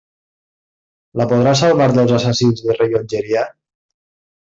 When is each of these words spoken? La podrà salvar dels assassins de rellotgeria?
La 1.21 1.29
podrà 1.35 1.55
salvar 1.61 1.91
dels 2.01 2.17
assassins 2.21 2.67
de 2.67 2.81
rellotgeria? 2.83 3.51